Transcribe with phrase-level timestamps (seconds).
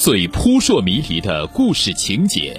[0.00, 2.56] 最扑朔迷离的故事情节，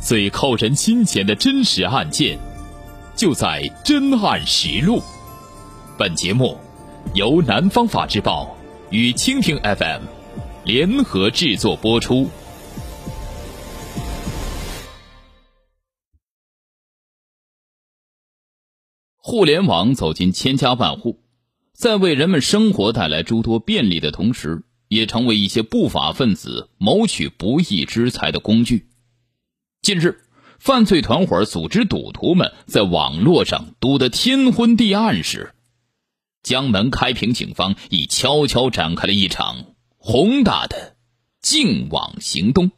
[0.00, 2.38] 最扣人心弦的真实案件，
[3.16, 4.98] 就在《真案实录》。
[5.98, 6.56] 本节目
[7.12, 8.56] 由南方法制报
[8.90, 10.02] 与蜻蜓 FM
[10.64, 12.30] 联合制作播出。
[19.16, 21.18] 互联网走进千家万户，
[21.72, 24.62] 在为人们生活带来诸多便利的同时。
[24.94, 28.86] 也成为一些不法分子谋取不义之财的工具。
[29.82, 30.22] 近日，
[30.58, 35.52] 犯罪团伙组织赌徒们在网络上赌得天昏地暗时，
[36.42, 40.94] 江门开平警方已悄悄展开了一场宏大的
[41.42, 42.70] 净网行动，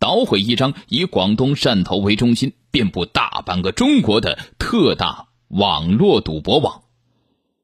[0.00, 6.82] 捣毁一张以广东汕头为中心、遍布大半个中国的特大网络赌博网，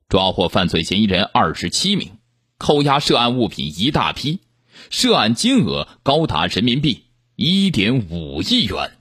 [0.08, 2.12] 抓获犯罪嫌疑人二十七名。
[2.62, 4.38] 扣押涉案物品一大批，
[4.88, 8.98] 涉案金额高达人民币一点五亿元。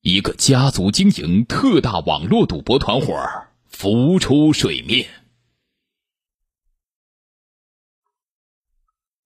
[0.00, 3.14] 一个家族经营特大网络赌博团伙
[3.68, 5.08] 浮出水面。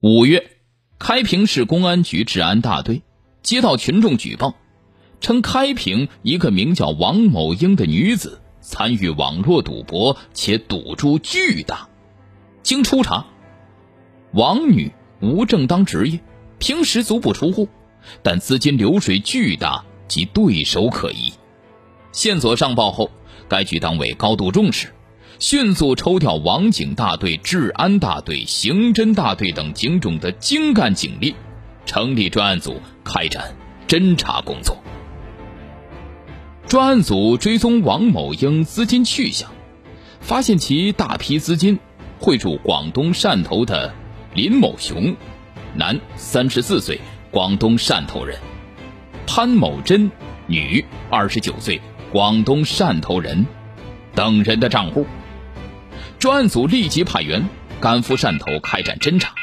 [0.00, 0.58] 五月，
[0.98, 3.00] 开平市公安局治安大队
[3.42, 4.54] 接到群众举报，
[5.22, 8.42] 称开平一个名叫王某英的女子。
[8.68, 11.88] 参与网络赌博且赌注巨大，
[12.64, 13.24] 经初查，
[14.32, 16.18] 王女无正当职业，
[16.58, 17.68] 平时足不出户，
[18.24, 21.32] 但资金流水巨大及对手可疑。
[22.10, 23.08] 线索上报后，
[23.48, 24.92] 该局党委高度重视，
[25.38, 31.36] 迅速抽调网警大队、治安大队、刑侦大队等警种的精干警力，
[31.86, 33.54] 成立专案组开展
[33.86, 34.76] 侦查工作。
[36.68, 39.48] 专案组追踪王某英资金去向，
[40.20, 41.78] 发现其大批资金
[42.18, 43.94] 汇入广东汕头的
[44.34, 45.14] 林某雄，
[45.76, 48.36] 男，三十四岁，广东汕头人；
[49.28, 50.10] 潘某珍，
[50.48, 51.80] 女，二十九岁，
[52.10, 53.46] 广东汕头人
[54.12, 55.06] 等人的账户。
[56.18, 57.48] 专案组立即派员
[57.80, 59.36] 赶赴汕头开展侦查，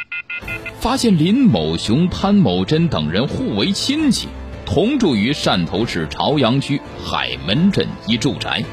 [0.81, 4.28] 发现林某雄、潘某珍等人互为亲戚。
[4.66, 8.63] 同住于汕头市朝阳区海门镇一住宅。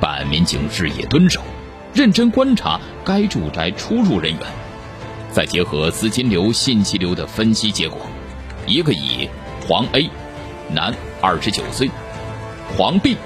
[0.00, 1.40] 办案民警日夜蹲守，
[1.92, 4.40] 认真观察该住宅出入人员，
[5.30, 8.00] 再结合资金流、信息流的分析结果，
[8.66, 9.28] 一个以
[9.68, 10.08] 黄 A，
[10.70, 11.90] 男，二十九岁，
[12.76, 13.16] 黄 B，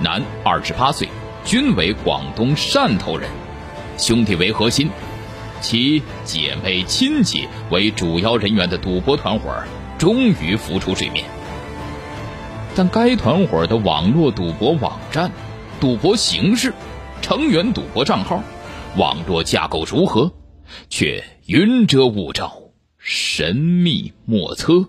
[0.00, 1.08] 男，二十八岁，
[1.44, 3.30] 均为广东汕头人，
[3.96, 4.90] 兄弟为核心，
[5.60, 9.54] 其姐妹亲戚为主要人员的赌博团伙。
[9.98, 11.24] 终于浮出水面，
[12.74, 15.32] 但该团伙的网络赌博网站、
[15.80, 16.72] 赌博形式、
[17.22, 18.42] 成员赌博账号、
[18.96, 20.32] 网络架构如何，
[20.90, 22.52] 却云遮雾罩，
[22.98, 24.88] 神秘莫测。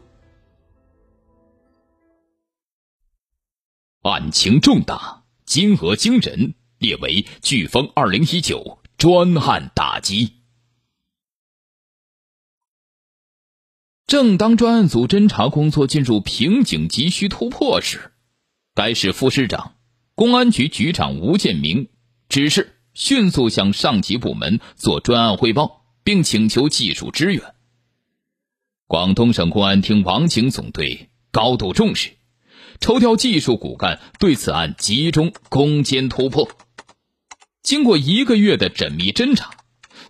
[4.02, 10.37] 案情重大，金额惊人，列为“飓风二零一九”专案打击。
[14.08, 18.14] 正当专案组侦查工作进入瓶颈、急需突破时，
[18.74, 19.74] 该市副市长、
[20.16, 21.90] 公安局局长吴建明
[22.30, 27.54] 指示迅速向上级部门做专案汇报，并请求技术支援。
[28.88, 32.12] 广东省公安厅网警总队高度重视，
[32.80, 36.50] 抽调技术骨干对此案集中攻坚突破。
[37.62, 39.52] 经过一个月的缜密侦查，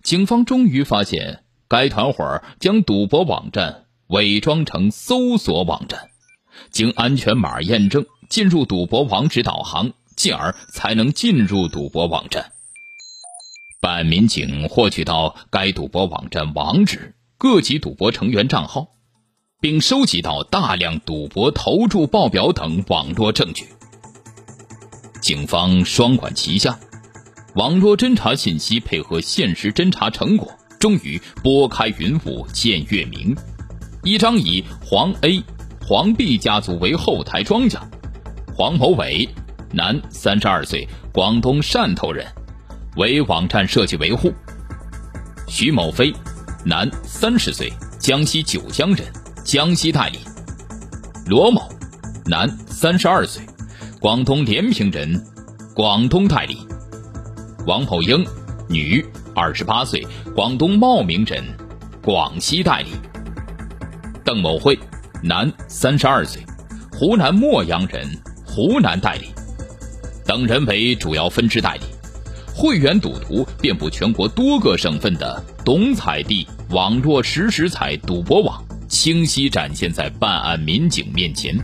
[0.04, 3.86] 警方终于发现该团伙将赌博网站。
[4.08, 6.08] 伪装成搜索网站，
[6.70, 12.52] 经安全码验证进入赌博网址导航，进而才能进入赌博网站。
[13.80, 18.88] 办案民警获取到该赌博网站网址、各级赌博成员账号，
[19.60, 23.66] 并收集到大量赌博投注报表等网络证据。
[25.20, 26.80] 警方双管齐下，
[27.56, 30.50] 网络侦查信息配合现实侦查成果，
[30.80, 33.36] 终于拨开云雾见月明。
[34.08, 35.44] 一张以黄 A、
[35.86, 37.78] 黄 B 家族为后台庄家，
[38.56, 39.28] 黄某伟，
[39.70, 42.26] 男，三十二岁，广东汕头人，
[42.96, 44.30] 为网站设计维护；
[45.46, 46.10] 徐某飞，
[46.64, 49.06] 男，三十岁，江西九江人，
[49.44, 50.20] 江西代理；
[51.26, 51.68] 罗某，
[52.24, 53.42] 男，三十二岁，
[54.00, 55.22] 广东连平人，
[55.74, 56.56] 广东代理；
[57.66, 58.26] 王某英，
[58.70, 60.02] 女，二十八岁，
[60.34, 61.44] 广东茂名人，
[62.02, 62.92] 广西代理。
[64.28, 64.78] 邓某慧，
[65.22, 66.44] 男，三十二岁，
[66.92, 68.06] 湖南莫阳人，
[68.44, 69.28] 湖南代理。
[70.26, 71.84] 等人为主要分支代理，
[72.54, 81.56] 会员赌徒遍布全国多个省份的懂彩地网络实时彩赌博网，清晰展现在办案民警面前。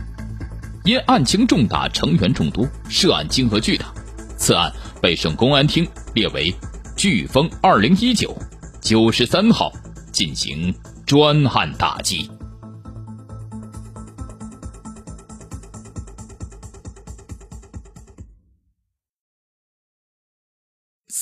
[0.85, 3.93] 因案情重大，成员众多，涉案金额巨大，
[4.37, 6.51] 此案被省公安厅列为
[6.97, 8.35] “飓风二零一九”
[8.81, 9.71] 九十三号
[10.11, 10.73] 进行
[11.05, 12.27] 专案打击。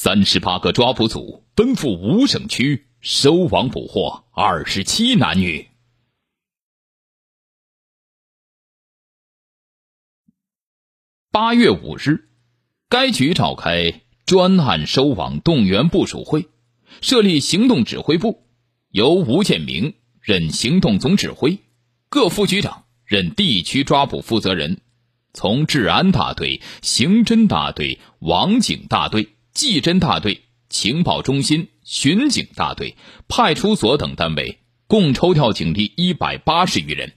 [0.04, 5.70] 三十八个抓捕组奔赴五省区，收网捕获二十七男女。
[11.32, 12.28] 八月五日，
[12.90, 16.50] 该局召开专案收网动员部署会，
[17.00, 18.46] 设立行动指挥部，
[18.90, 21.60] 由吴建明任行动总指挥，
[22.10, 24.82] 各副局长任地区抓捕负责人，
[25.34, 32.96] 从治安大队、刑侦大队、网警大队、技侦大队、情报中心、巡警大队、
[33.28, 37.14] 派出所等单位，共抽调警力一百八十余人。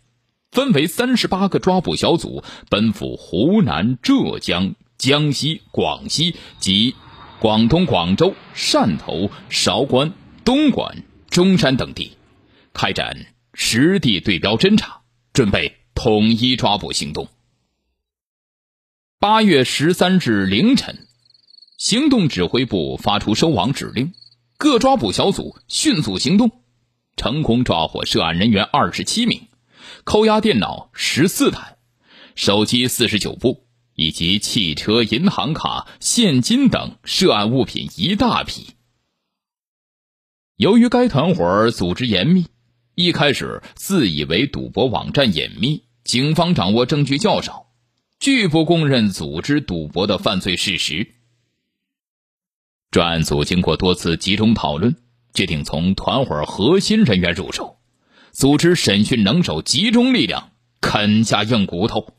[0.53, 6.95] 分为三十八个抓捕小组，奔赴湖南、浙江、江西、广西及
[7.41, 10.13] 广东广州、汕头、韶关、
[10.45, 12.13] 东莞、中山等地，
[12.73, 15.03] 开展实地对标侦查，
[15.33, 17.29] 准备统一抓捕行动。
[19.19, 21.07] 八月十三日凌晨，
[21.77, 24.15] 行动指挥部发出收网指令，
[24.57, 26.63] 各抓捕小组迅速行动，
[27.17, 29.49] 成功抓获涉案人员二十七名。
[30.05, 31.77] 扣押电脑十四台，
[32.35, 38.69] 手机四十九部，以及汽车、银行卡、现金等涉案物品一大批。
[40.57, 42.47] 由于该团伙组织严密，
[42.95, 47.67] 一开始自以为赌博网站隐秘，警方掌握证据较少，
[48.19, 51.13] 拒不供认组织赌博的犯罪事实。
[52.97, 54.97] 专案组经过多次集中讨论，
[55.35, 57.77] 决定从团伙核心人员入手。
[58.33, 62.15] 组织审讯能手，集中力量啃下硬骨头。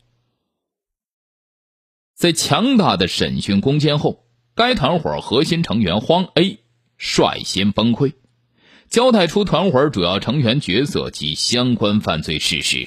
[2.14, 6.60] 在强大的审讯攻坚后，该团伙核心成员荒 A
[6.96, 8.12] 率先崩溃，
[8.88, 12.86] 交代出团伙主要成员角色及相关犯罪事实。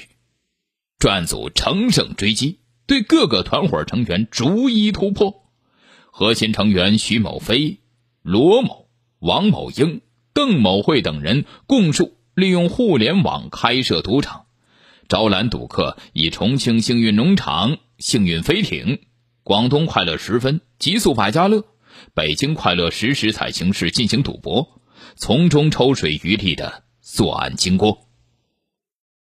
[0.98, 5.42] 专案组乘胜追击，对各个团伙成员逐一突破。
[6.10, 7.80] 核心成员徐某飞、
[8.22, 8.88] 罗某、
[9.18, 10.00] 王某英、
[10.32, 12.18] 邓某慧等人供述。
[12.34, 14.46] 利用互联网开设赌场，
[15.06, 19.00] 招揽赌客以重庆幸运农场、幸运飞艇、
[19.42, 21.66] 广东快乐十分、极速百家乐、
[22.14, 24.80] 北京快乐实时彩形式进行赌博，
[25.14, 28.08] 从中抽水渔利的作案经过。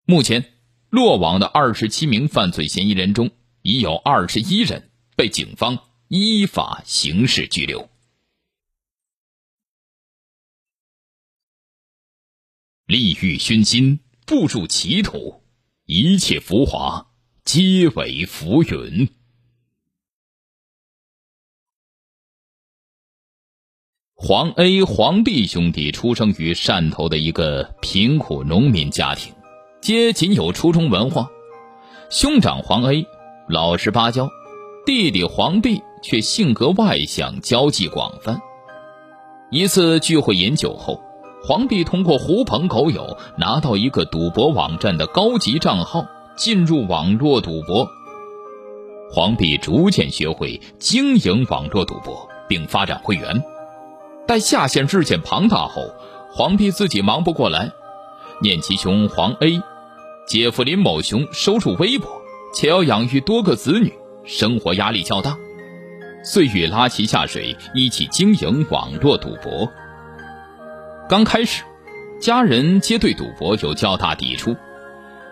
[0.07, 0.45] 目前，
[0.89, 7.92] 落网的二十七名犯罪嫌疑人中，已有二十一人被警方依法刑事拘留。
[12.93, 15.41] 利欲熏心，步入歧途，
[15.87, 17.07] 一切浮华
[17.43, 19.09] 皆为浮云。
[24.15, 29.33] 黄 A、黄 B 兄弟出生于汕头的一个贫苦农民家庭，
[29.81, 31.31] 皆仅有初中文化。
[32.11, 33.07] 兄长黄 A
[33.49, 34.29] 老实巴交，
[34.85, 38.39] 弟弟黄 B 却性格外向，交际广泛。
[39.51, 41.03] 一次聚会饮酒后。
[41.45, 46.07] 黄帝通过狐朋狗友拿到一个赌博网站的高级账号，
[46.37, 47.89] 进入网络赌博。
[49.11, 53.43] 黄帝逐渐学会经营网络赌博，并发展会员。
[54.25, 55.83] 待下线日渐庞大后，
[56.31, 57.73] 黄帝自己忙不过来，
[58.41, 59.61] 念其兄黄 A、
[60.29, 62.07] 姐夫林某雄收入微薄，
[62.55, 63.93] 且要养育多个子女，
[64.25, 65.37] 生活压力较大，
[66.25, 69.69] 遂欲拉其下水，一起经营网络赌博。
[71.13, 71.63] 刚开始，
[72.19, 74.57] 家人皆对赌博有较大抵触，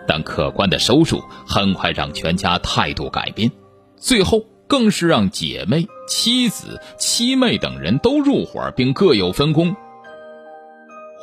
[0.06, 3.50] 但可观的收入很快让全家态度改变，
[3.96, 9.75] 最后更是让姐妹、妻子、妻妹等人都入伙，并各有分工。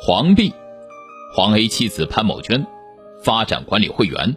[0.04, 0.52] 黄 B、
[1.32, 2.66] 黄 A 妻子潘某娟
[3.22, 4.36] 发展管理会员，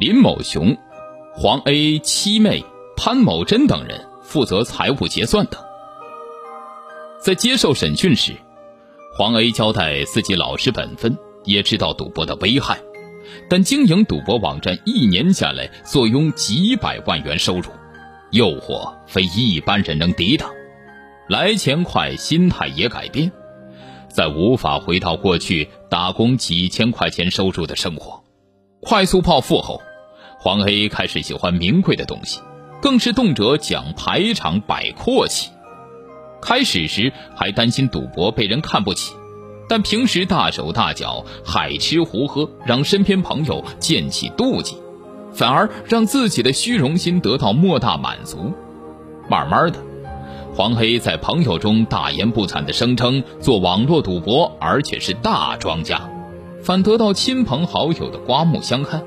[0.00, 0.76] 林某雄、
[1.32, 2.64] 黄 A 妻妹
[2.96, 5.62] 潘某珍等人负责财务结算等。
[7.20, 8.32] 在接受审讯时。
[9.18, 12.78] 黄 A 交代自己老实本分，也知道赌博的危害，
[13.48, 17.70] 但经营赌博网站一年下来，坐拥几百万元收入，
[18.30, 20.50] 诱惑非一般人能抵挡。
[21.30, 23.32] 来钱快，心态也改变，
[24.10, 28.22] 在无法回到过去打工几千块钱收入的生活，
[28.82, 29.80] 快速暴富后，
[30.38, 32.42] 黄 A 开始喜欢名贵的东西，
[32.82, 35.48] 更是动辄讲排场摆阔气。
[36.40, 39.14] 开始时还担心赌博被人看不起，
[39.68, 44.76] 但平时大手大脚、海吃胡喝，让身边朋友见起妒忌，
[45.32, 48.52] 反而让自己的虚荣心得到莫大满足。
[49.28, 49.78] 慢慢的，
[50.54, 56.08] 黄黑在朋友中大言不惭的声称做网络赌博，而且是大庄家，
[56.62, 59.02] 反得到亲朋好友的刮目相看。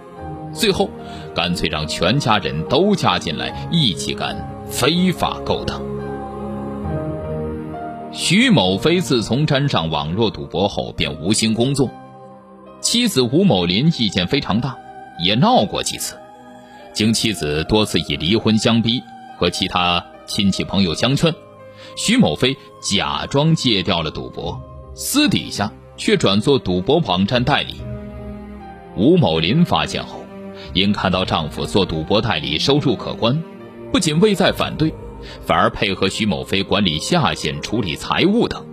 [0.52, 0.90] 最后，
[1.34, 4.36] 干脆让全家人都加进来，一起干
[4.68, 5.89] 非法勾当。
[8.12, 11.90] 徐某飞自从沾上网络赌博后，便无心工作，
[12.82, 14.76] 妻子吴某林意见非常大，
[15.24, 16.18] 也闹过几次。
[16.92, 19.02] 经妻子多次以离婚相逼，
[19.38, 21.34] 和其他亲戚朋友相劝，
[21.96, 24.60] 徐某飞假装戒掉了赌博，
[24.96, 27.76] 私底下却转做赌博网站代理。
[28.98, 30.20] 吴某林发现后。
[30.74, 33.42] 因看到丈夫做赌博代理收入可观，
[33.94, 34.94] 不仅未再反对，
[35.46, 38.66] 反而配合徐某飞管理下线、处理财务等。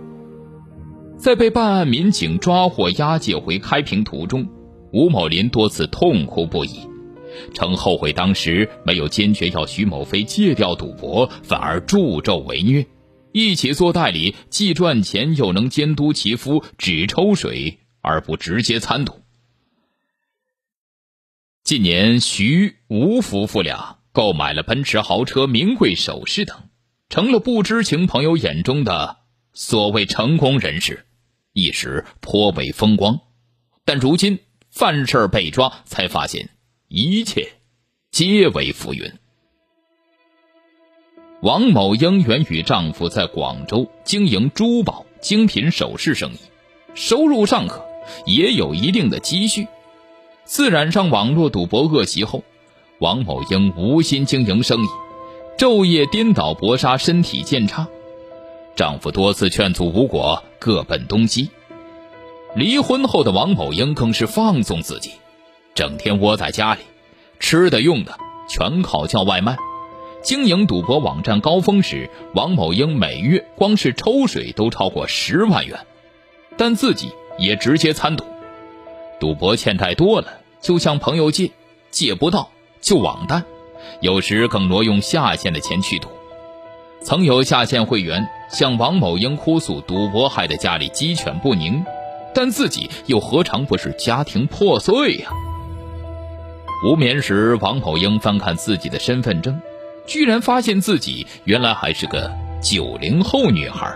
[1.17, 4.47] 在被办案民警抓获押解回开平途中，
[4.91, 6.81] 吴某林多次痛哭不已，
[7.53, 12.85] 称后悔当时没有坚决要徐某飞戒掉赌博，反而助纣为虐，
[13.31, 19.13] 一起做代理，既赚钱又能监督其夫，只抽水而不直接参赌。
[21.63, 26.57] 近年，徐吴夫妇俩购买了奔驰豪车、名贵首饰等，
[27.07, 29.17] 成了不知情朋友眼中的
[29.53, 31.05] 所谓成功人士，
[31.53, 33.19] 一时颇为风光。
[33.85, 34.39] 但如今
[34.71, 36.49] 犯事被抓，才发现
[36.87, 37.47] 一切
[38.09, 39.13] 皆为浮云。
[41.43, 46.37] 王某英原与丈夫在广州经营珠宝精品首饰生意，
[46.95, 47.85] 收入尚可，
[48.25, 49.67] 也有一定的积蓄。
[50.43, 52.43] 自染上网络赌博恶习后，
[52.99, 54.87] 王某英无心经营生意，
[55.55, 57.87] 昼夜颠倒搏杀，身体渐差。
[58.75, 61.51] 丈夫多次劝阻无果，各奔东西。
[62.55, 65.11] 离婚后的王某英更是放纵自己，
[65.75, 66.81] 整天窝在家里，
[67.39, 68.17] 吃的用的
[68.49, 69.57] 全靠叫外卖。
[70.23, 75.85] 经营赌博网站高峰时，王某英每月光是抽水都超过十万元，
[76.57, 78.25] 但自己也直接参赌。
[79.19, 81.51] 赌博欠债多了，就向朋友借，
[81.91, 82.49] 借不到
[82.87, 83.43] 就网贷，
[83.99, 86.07] 有时更挪用下线的钱去赌。
[87.03, 91.83] 曾有下线会员向王某英哭诉赌博害得家里鸡犬不宁，
[92.33, 95.29] 但自己又何尝不是家庭破碎呀？
[96.85, 99.61] 无眠时，王某英翻看自己的身份证，
[100.05, 103.93] 居然发现自己原来还是个九零后女孩。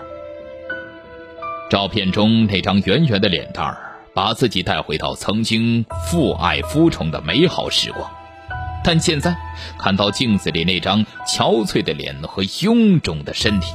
[1.70, 3.88] 照片中那张圆圆的脸蛋儿。
[4.14, 8.12] 把自己带回到曾经父爱夫宠的美好时光，
[8.84, 9.36] 但现在
[9.78, 13.74] 看到镜子里那张憔悴的脸和臃肿的身体，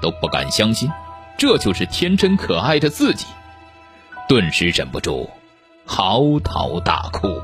[0.00, 0.90] 都不敢相信，
[1.36, 3.26] 这就是天真可爱的自己，
[4.28, 5.28] 顿时忍不住
[5.84, 7.40] 嚎啕大哭。